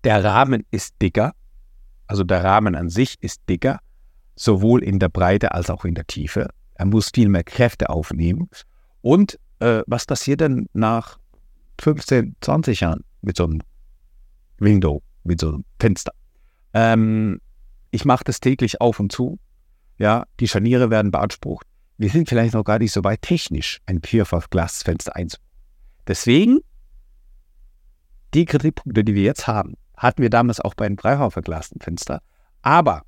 Der 0.02 0.24
Rahmen 0.24 0.64
ist 0.70 0.94
dicker, 1.00 1.34
also 2.10 2.24
der 2.24 2.42
Rahmen 2.42 2.74
an 2.74 2.88
sich 2.88 3.22
ist 3.22 3.40
dicker, 3.48 3.78
sowohl 4.34 4.82
in 4.82 4.98
der 4.98 5.08
Breite 5.08 5.52
als 5.52 5.70
auch 5.70 5.84
in 5.84 5.94
der 5.94 6.08
Tiefe. 6.08 6.48
Er 6.74 6.86
muss 6.86 7.10
viel 7.14 7.28
mehr 7.28 7.44
Kräfte 7.44 7.88
aufnehmen. 7.88 8.50
Und 9.00 9.38
äh, 9.60 9.82
was 9.86 10.06
passiert 10.06 10.40
denn 10.40 10.66
nach 10.72 11.20
15, 11.80 12.34
20 12.40 12.80
Jahren 12.80 13.04
mit 13.22 13.36
so 13.36 13.44
einem 13.44 13.60
Window, 14.58 15.04
mit 15.22 15.40
so 15.40 15.50
einem 15.50 15.64
Fenster? 15.78 16.10
Ähm, 16.74 17.40
ich 17.92 18.04
mache 18.04 18.24
das 18.24 18.40
täglich 18.40 18.80
auf 18.80 18.98
und 18.98 19.12
zu. 19.12 19.38
Ja, 19.96 20.24
die 20.40 20.48
Scharniere 20.48 20.90
werden 20.90 21.12
beansprucht. 21.12 21.64
Wir 21.96 22.10
sind 22.10 22.28
vielleicht 22.28 22.54
noch 22.54 22.64
gar 22.64 22.80
nicht 22.80 22.90
so 22.90 23.04
weit 23.04 23.22
technisch, 23.22 23.78
ein 23.86 24.02
Vierfach-Glasfenster 24.02 25.14
einzubauen. 25.14 25.48
Deswegen, 26.08 26.58
die 28.34 28.46
Kritikpunkte, 28.46 29.04
die 29.04 29.14
wir 29.14 29.22
jetzt 29.22 29.46
haben, 29.46 29.76
hatten 30.00 30.22
wir 30.22 30.30
damals 30.30 30.60
auch 30.60 30.74
bei 30.74 30.86
einem 30.86 30.96
dreifach 30.96 31.30
verglasten 31.30 31.80
Fenster. 31.80 32.22
Aber 32.62 33.02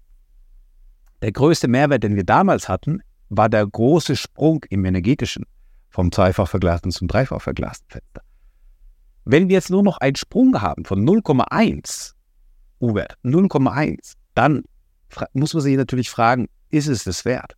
der 1.23 1.33
größte 1.33 1.67
Mehrwert, 1.67 2.03
den 2.05 2.17
wir 2.17 2.25
damals 2.25 2.69
hatten, 2.69 3.01
war 3.31 3.49
der 3.49 3.67
große 3.67 4.15
Sprung 4.15 4.63
im 4.69 4.85
energetischen 4.85 5.47
vom 5.89 6.13
zweifach 6.13 6.49
verglasten 6.49 6.91
zum 6.91 7.09
dreifach 7.09 7.41
verglasten 7.41 7.89
Fenster. 7.89 8.21
Wenn 9.25 9.49
wir 9.49 9.55
jetzt 9.55 9.71
nur 9.71 9.83
noch 9.83 9.99
einen 9.99 10.17
Sprung 10.17 10.61
haben 10.61 10.85
von 10.85 11.03
0,1 11.07 12.13
U-Wert, 12.81 13.17
0,1, 13.25 14.15
dann 14.35 14.63
muss 15.33 15.55
man 15.55 15.63
sich 15.63 15.77
natürlich 15.77 16.11
fragen, 16.11 16.49
ist 16.69 16.89
es 16.89 17.05
das 17.05 17.25
wert, 17.25 17.57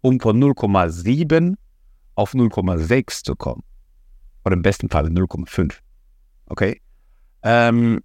um 0.00 0.18
von 0.18 0.42
0,7 0.42 1.54
auf 2.16 2.34
0,6 2.34 3.22
zu 3.22 3.36
kommen? 3.36 3.62
Oder 4.44 4.54
im 4.54 4.62
besten 4.62 4.88
Fall 4.88 5.06
0,5. 5.06 5.74
Okay? 6.46 6.80
Ähm, 7.42 8.00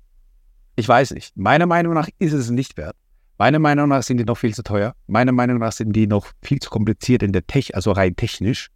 ich 0.75 0.88
weiß 0.88 1.12
nicht. 1.12 1.36
Meiner 1.38 1.66
Meinung 1.66 1.94
nach 1.94 2.08
ist 2.20 2.34
es 2.34 2.50
nicht 2.50 2.78
wert. 2.78 2.96
Meiner 3.38 3.60
Meinung 3.60 3.90
nach 3.90 4.04
sind 4.04 4.18
die 4.18 4.25
noch 4.25 4.38
viel 4.38 4.54
zu 4.54 4.63
teuer. 4.63 4.94
Meiner 5.08 5.32
Meinung 5.32 5.58
nach 5.58 5.72
sind 5.72 5.94
die 5.94 6.08
noch 6.08 6.32
viel 6.42 6.60
zu 6.60 6.70
kompliziert 6.70 7.24
in 7.24 7.32
der 7.34 7.48
Tech, 7.48 7.75
also 7.75 7.92
rein 7.92 8.16
technisch 8.16 8.70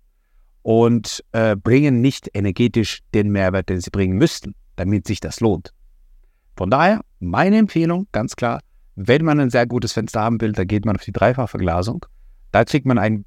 und 0.64 1.24
äh, 1.34 1.56
bringen 1.56 2.02
nicht 2.02 2.32
energetisch 2.34 3.02
den 3.14 3.30
Mehrwert, 3.30 3.70
den 3.70 3.80
sie 3.80 3.92
bringen 3.92 4.18
müssten, 4.18 4.56
damit 4.76 5.06
sich 5.06 5.20
das 5.20 5.40
lohnt. 5.40 5.72
Von 6.58 6.72
daher, 6.72 7.02
meine 7.20 7.60
Empfehlung, 7.60 8.08
ganz 8.12 8.36
klar, 8.36 8.62
wenn 8.96 9.24
man 9.24 9.40
ein 9.40 9.52
sehr 9.52 9.68
gutes 9.68 9.94
Fenster 9.94 10.22
haben 10.22 10.42
will, 10.42 10.54
dann 10.54 10.66
geht 10.66 10.86
man 10.86 10.96
auf 10.96 11.04
die 11.04 11.12
Dreifachverglasung. 11.12 12.06
Da 12.52 12.66
kriegt 12.66 12.88
man 12.88 12.98
ein 12.98 13.26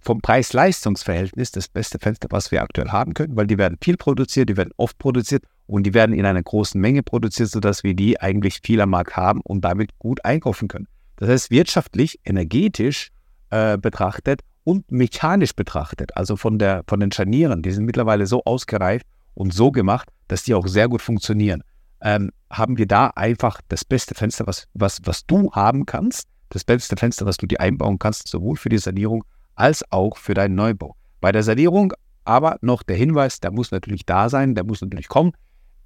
vom 0.00 0.20
Preis-Leistungs-Verhältnis 0.20 1.52
das 1.52 1.68
beste 1.68 1.98
Fenster, 1.98 2.28
was 2.30 2.50
wir 2.50 2.62
aktuell 2.62 2.88
haben 2.88 3.14
können, 3.14 3.36
weil 3.36 3.46
die 3.46 3.58
werden 3.58 3.78
viel 3.82 3.96
produziert, 3.96 4.48
die 4.48 4.56
werden 4.56 4.72
oft 4.76 4.98
produziert 4.98 5.44
und 5.66 5.84
die 5.84 5.94
werden 5.94 6.14
in 6.14 6.26
einer 6.26 6.42
großen 6.42 6.80
Menge 6.80 7.02
produziert, 7.02 7.50
sodass 7.50 7.84
wir 7.84 7.94
die 7.94 8.20
eigentlich 8.20 8.60
viel 8.62 8.80
am 8.80 8.90
Markt 8.90 9.16
haben 9.16 9.40
und 9.42 9.62
damit 9.62 9.98
gut 9.98 10.24
einkaufen 10.24 10.68
können. 10.68 10.88
Das 11.16 11.28
heißt, 11.28 11.50
wirtschaftlich, 11.50 12.18
energetisch 12.24 13.10
äh, 13.50 13.76
betrachtet 13.76 14.40
und 14.64 14.90
mechanisch 14.90 15.54
betrachtet, 15.54 16.16
also 16.16 16.36
von, 16.36 16.58
der, 16.58 16.82
von 16.86 17.00
den 17.00 17.12
Scharnieren, 17.12 17.62
die 17.62 17.70
sind 17.70 17.84
mittlerweile 17.84 18.26
so 18.26 18.42
ausgereift 18.44 19.06
und 19.34 19.52
so 19.52 19.70
gemacht, 19.70 20.08
dass 20.28 20.42
die 20.42 20.54
auch 20.54 20.66
sehr 20.66 20.88
gut 20.88 21.02
funktionieren. 21.02 21.62
Ähm, 22.02 22.30
haben 22.50 22.78
wir 22.78 22.86
da 22.86 23.08
einfach 23.08 23.60
das 23.68 23.84
beste 23.84 24.14
Fenster, 24.14 24.46
was, 24.46 24.66
was, 24.74 25.00
was 25.04 25.26
du 25.26 25.52
haben 25.52 25.84
kannst, 25.84 26.26
das 26.48 26.64
beste 26.64 26.96
Fenster, 26.96 27.26
was 27.26 27.36
du 27.36 27.46
dir 27.46 27.60
einbauen 27.60 27.98
kannst, 27.98 28.28
sowohl 28.28 28.56
für 28.56 28.70
die 28.70 28.78
Sanierung 28.78 29.24
als 29.60 29.84
auch 29.90 30.16
für 30.16 30.34
deinen 30.34 30.54
Neubau. 30.54 30.96
Bei 31.20 31.32
der 31.32 31.42
Sanierung 31.42 31.92
aber 32.24 32.58
noch 32.60 32.82
der 32.82 32.96
Hinweis, 32.96 33.40
der 33.40 33.50
muss 33.50 33.70
natürlich 33.70 34.04
da 34.06 34.28
sein, 34.28 34.54
der 34.54 34.64
muss 34.64 34.80
natürlich 34.80 35.08
kommen 35.08 35.32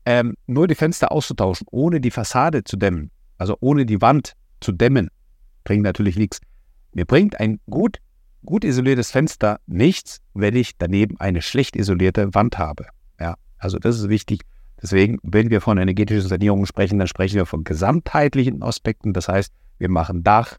ähm, 0.07 0.37
nur 0.47 0.67
die 0.67 0.75
Fenster 0.75 1.13
auszutauschen, 1.13 1.67
ohne 1.71 2.01
die 2.01 2.11
Fassade 2.11 2.65
zu 2.65 2.77
dämmen, 2.77 3.11
also 3.39 3.57
ohne 3.61 3.87
die 3.87 4.01
Wand 4.01 4.35
zu 4.61 4.73
dämmen, 4.73 5.09
bringt 5.65 5.83
natürlich 5.83 6.17
nichts. 6.17 6.41
Mir 6.93 7.07
bringt 7.07 7.41
ein 7.41 7.61
gut, 7.69 7.99
gut 8.45 8.65
isoliertes 8.65 9.11
Fenster 9.11 9.61
nichts, 9.67 10.21
wenn 10.35 10.55
ich 10.57 10.77
daneben 10.77 11.19
eine 11.19 11.43
schlecht 11.43 11.77
isolierte 11.77 12.35
Wand 12.35 12.59
habe. 12.59 12.87
Ja, 13.19 13.35
also 13.59 13.79
das 13.79 13.99
ist 13.99 14.09
wichtig. 14.09 14.43
Deswegen, 14.83 15.19
wenn 15.23 15.51
wir 15.51 15.61
von 15.61 15.79
energetischer 15.79 16.29
Sanierung 16.29 16.67
sprechen, 16.67 16.99
dann 16.99 17.09
sprechen 17.09 17.37
wir 17.37 17.47
von 17.47 17.65
gesamtheitlichen 17.65 18.63
Aspekten. 18.63 19.15
Das 19.15 19.29
heißt, 19.29 19.53
wir 19.79 19.89
machen 19.89 20.23
Dach, 20.23 20.59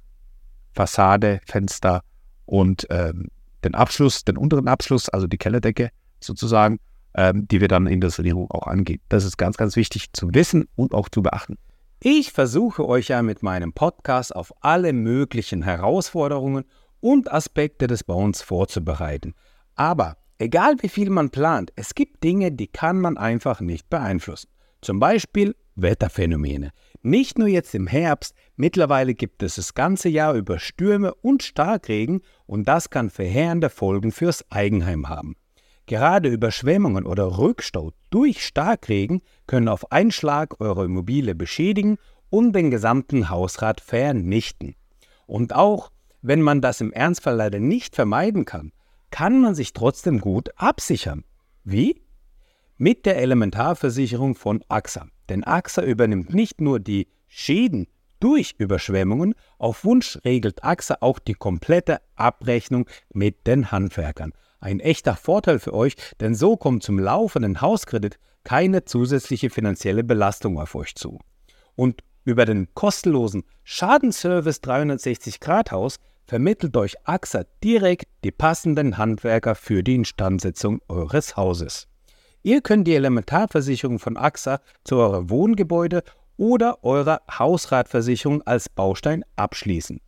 Fassade, 0.74 1.42
Fenster 1.46 2.02
und 2.46 2.88
ähm, 2.90 3.28
den 3.64 3.76
Abschluss, 3.76 4.24
den 4.24 4.38
unteren 4.38 4.68
Abschluss, 4.68 5.10
also 5.10 5.28
die 5.28 5.38
Kellerdecke 5.38 5.90
sozusagen 6.20 6.80
ähm, 7.16 7.48
die 7.48 7.62
wir 7.62 7.68
dann 7.68 7.88
in 7.88 8.02
der 8.02 8.10
Sanierung 8.10 8.52
auch 8.52 8.68
angehen. 8.68 9.02
Das 9.10 9.24
ist 9.24 9.38
ganz, 9.38 9.58
ganz 9.58 9.76
wichtig 9.76 10.12
zu 10.14 10.34
wissen 10.34 10.68
und 10.76 10.94
auch 10.94 11.10
zu 11.10 11.24
beachten. 11.24 11.58
Ich 12.02 12.32
versuche 12.34 12.86
euch 12.86 13.08
ja 13.08 13.22
mit 13.22 13.42
meinem 13.42 13.74
Podcast 13.74 14.36
auf 14.36 14.54
alle 14.62 14.94
möglichen 14.94 15.64
Herausforderungen 15.64 16.66
und 17.00 17.32
Aspekte 17.32 17.88
des 17.88 18.04
Bauens 18.04 18.42
vorzubereiten. 18.42 19.34
Aber 19.76 20.18
egal 20.38 20.76
wie 20.82 20.90
viel 20.90 21.10
man 21.10 21.30
plant, 21.30 21.72
es 21.76 21.96
gibt 21.96 22.24
Dinge, 22.24 22.52
die 22.52 22.68
kann 22.68 23.00
man 23.00 23.18
einfach 23.18 23.62
nicht 23.62 23.90
beeinflussen. 23.90 24.50
Zum 24.82 25.00
Beispiel 25.00 25.56
Wetterphänomene. 25.76 26.72
Nicht 27.02 27.38
nur 27.38 27.48
jetzt 27.48 27.76
im 27.76 27.88
Herbst, 27.88 28.34
mittlerweile 28.56 29.14
gibt 29.14 29.44
es 29.44 29.56
das 29.56 29.74
ganze 29.74 30.10
Jahr 30.10 30.34
über 30.34 30.60
Stürme 30.60 31.14
und 31.16 31.44
Starkregen 31.44 32.22
und 32.46 32.68
das 32.68 32.90
kann 32.90 33.10
verheerende 33.10 33.70
Folgen 33.70 34.12
fürs 34.12 34.50
Eigenheim 34.52 35.10
haben. 35.10 35.36
Gerade 35.86 36.30
Überschwemmungen 36.30 37.06
oder 37.06 37.38
Rückstau 37.38 37.92
durch 38.10 38.44
Starkregen 38.44 39.22
können 39.46 39.68
auf 39.68 39.92
einen 39.92 40.12
Schlag 40.12 40.60
eure 40.60 40.86
Immobilie 40.86 41.36
beschädigen 41.36 41.98
und 42.30 42.54
den 42.54 42.72
gesamten 42.72 43.30
Hausrat 43.30 43.82
vernichten. 43.82 44.76
Und 45.28 45.54
auch 45.54 45.92
wenn 46.22 46.42
man 46.42 46.60
das 46.60 46.82
im 46.82 46.92
Ernstfall 46.92 47.36
leider 47.36 47.60
nicht 47.60 47.96
vermeiden 47.96 48.46
kann, 48.46 48.72
kann 49.12 49.42
man 49.42 49.54
sich 49.54 49.74
trotzdem 49.74 50.20
gut 50.20 50.50
absichern. 50.56 51.24
Wie? 51.64 52.02
Mit 52.78 53.06
der 53.06 53.16
Elementarversicherung 53.18 54.36
von 54.36 54.62
AXA. 54.68 55.08
Denn 55.30 55.46
AXA 55.46 55.82
übernimmt 55.84 56.34
nicht 56.34 56.60
nur 56.60 56.82
die 56.82 57.08
Schäden 57.28 57.88
durch 58.20 58.56
Überschwemmungen, 58.58 59.34
auf 59.58 59.86
Wunsch 59.86 60.20
regelt 60.26 60.62
AXA 60.66 60.98
auch 61.00 61.20
die 61.20 61.36
komplette 61.36 62.02
Abrechnung 62.16 62.86
mit 63.14 63.48
den 63.48 63.72
Handwerkern. 63.72 64.34
Ein 64.60 64.82
echter 64.82 65.16
Vorteil 65.16 65.60
für 65.60 65.74
euch, 65.74 65.96
denn 66.20 66.36
so 66.36 66.58
kommt 66.58 66.84
zum 66.84 67.00
laufenden 67.00 67.62
Hauskredit 67.62 68.20
keine 68.44 68.84
zusätzliche 68.84 69.50
finanzielle 69.50 70.04
Belastung 70.04 70.60
auf 70.60 70.76
euch 70.76 70.96
zu. 70.96 71.20
Und 71.76 72.04
über 72.26 72.44
den 72.44 72.74
kostenlosen 72.74 73.44
Schadenservice 73.64 74.60
360 74.60 75.40
Grad 75.40 75.72
Haus 75.72 75.96
vermittelt 76.28 76.76
euch 76.76 76.96
AXA 77.08 77.46
direkt 77.64 78.10
die 78.26 78.32
passenden 78.32 78.98
Handwerker 78.98 79.56
für 79.56 79.82
die 79.82 79.96
Instandsetzung 79.96 80.82
eures 80.90 81.38
Hauses. 81.38 81.88
Ihr 82.46 82.62
könnt 82.62 82.88
die 82.88 82.94
Elementarversicherung 82.94 83.98
von 83.98 84.18
AXA 84.18 84.60
zu 84.84 84.98
eurem 84.98 85.32
Wohngebäude 85.32 86.04
oder 86.38 86.84
eurer 86.84 87.22
Hausratversicherung 87.40 88.44
als 88.44 88.70
Baustein 88.70 89.26
abschließen. 89.36 90.00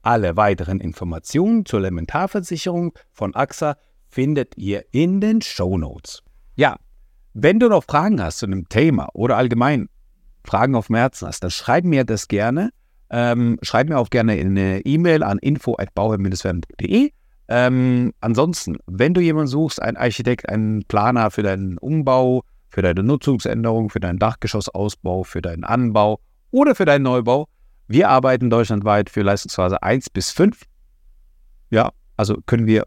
Alle 0.00 0.38
weiteren 0.38 0.80
Informationen 0.80 1.66
zur 1.66 1.80
Elementarversicherung 1.80 2.94
von 3.12 3.34
AXA 3.34 3.76
findet 4.08 4.56
ihr 4.56 4.86
in 4.92 5.20
den 5.20 5.42
Show 5.42 5.76
Notes. 5.76 6.22
Ja, 6.56 6.76
wenn 7.34 7.60
du 7.60 7.68
noch 7.68 7.84
Fragen 7.84 8.22
hast 8.22 8.38
zu 8.38 8.46
einem 8.46 8.70
Thema 8.70 9.10
oder 9.12 9.36
allgemein 9.36 9.90
Fragen 10.44 10.74
auf 10.76 10.86
dem 10.86 10.96
Herzen 10.96 11.28
hast, 11.28 11.44
dann 11.44 11.50
schreib 11.50 11.84
mir 11.84 12.04
das 12.04 12.26
gerne. 12.26 12.70
Ähm, 13.10 13.58
schreib 13.60 13.90
mir 13.90 13.98
auch 13.98 14.08
gerne 14.08 14.32
eine 14.32 14.80
E-Mail 14.86 15.22
an 15.22 15.36
info.bauherr-werden.de. 15.36 17.12
Ähm, 17.48 18.12
ansonsten, 18.20 18.76
wenn 18.86 19.14
du 19.14 19.20
jemanden 19.20 19.48
suchst, 19.48 19.82
einen 19.82 19.96
Architekt, 19.96 20.48
einen 20.48 20.84
Planer 20.84 21.30
für 21.30 21.42
deinen 21.42 21.78
Umbau, 21.78 22.44
für 22.70 22.82
deine 22.82 23.02
Nutzungsänderung, 23.02 23.90
für 23.90 24.00
deinen 24.00 24.18
Dachgeschossausbau, 24.18 25.24
für 25.24 25.42
deinen 25.42 25.64
Anbau 25.64 26.20
oder 26.50 26.74
für 26.74 26.84
deinen 26.84 27.02
Neubau, 27.02 27.48
wir 27.88 28.08
arbeiten 28.08 28.48
deutschlandweit 28.48 29.10
für 29.10 29.22
Leistungsphase 29.22 29.82
1 29.82 30.10
bis 30.10 30.30
5. 30.30 30.62
Ja, 31.70 31.90
also 32.16 32.38
können 32.46 32.66
wir 32.66 32.84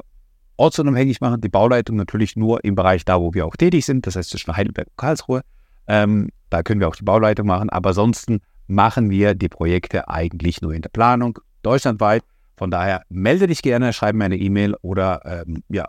ortsunabhängig 0.57 1.21
machen. 1.21 1.41
Die 1.41 1.49
Bauleitung 1.49 1.97
natürlich 1.97 2.35
nur 2.35 2.63
im 2.63 2.75
Bereich 2.75 3.05
da, 3.05 3.19
wo 3.19 3.33
wir 3.33 3.45
auch 3.45 3.55
tätig 3.55 3.85
sind, 3.85 4.07
das 4.07 4.15
heißt 4.15 4.29
zwischen 4.29 4.55
Heidelberg 4.55 4.87
und 4.87 4.97
Karlsruhe. 4.97 5.41
Ähm, 5.87 6.29
da 6.49 6.63
können 6.63 6.79
wir 6.79 6.87
auch 6.87 6.95
die 6.95 7.03
Bauleitung 7.03 7.47
machen, 7.47 7.69
aber 7.69 7.89
ansonsten 7.89 8.41
machen 8.67 9.09
wir 9.09 9.35
die 9.35 9.49
Projekte 9.49 10.07
eigentlich 10.07 10.61
nur 10.61 10.73
in 10.73 10.81
der 10.81 10.89
Planung, 10.89 11.37
deutschlandweit. 11.61 12.23
Von 12.57 12.71
daher 12.71 13.03
melde 13.09 13.47
dich 13.47 13.61
gerne, 13.61 13.93
schreib 13.93 14.15
mir 14.15 14.25
eine 14.25 14.37
E-Mail 14.37 14.75
oder 14.81 15.21
ähm, 15.25 15.63
ja, 15.69 15.87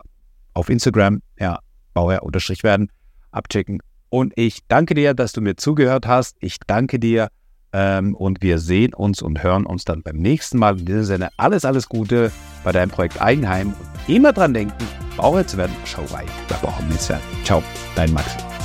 auf 0.53 0.69
Instagram, 0.69 1.21
ja, 1.39 1.59
Bauherr-werden, 1.93 2.91
abchecken. 3.31 3.79
Und 4.09 4.33
ich 4.35 4.65
danke 4.67 4.93
dir, 4.93 5.13
dass 5.13 5.31
du 5.31 5.41
mir 5.41 5.55
zugehört 5.55 6.07
hast. 6.07 6.37
Ich 6.39 6.57
danke 6.65 6.99
dir 6.99 7.29
ähm, 7.73 8.15
und 8.15 8.41
wir 8.41 8.59
sehen 8.59 8.93
uns 8.93 9.21
und 9.21 9.43
hören 9.43 9.65
uns 9.65 9.85
dann 9.85 10.01
beim 10.01 10.17
nächsten 10.17 10.57
Mal. 10.57 10.79
In 10.79 10.85
diesem 10.85 11.03
Sinne, 11.03 11.29
alles, 11.37 11.65
alles 11.65 11.89
Gute 11.89 12.31
bei 12.63 12.71
deinem 12.71 12.89
Projekt 12.89 13.21
Eigenheim. 13.21 13.73
Und 13.73 14.15
immer 14.15 14.33
dran 14.33 14.53
denken, 14.53 14.75
Bauherr 15.17 15.47
zu 15.47 15.57
werden, 15.57 15.75
schau 15.85 16.03
rein, 16.05 16.27
da 16.47 16.55
brauchen 16.57 16.89
wir. 16.89 17.19
Ciao, 17.43 17.63
dein 17.95 18.13
Max. 18.13 18.56